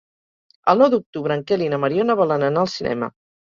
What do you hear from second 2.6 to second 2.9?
al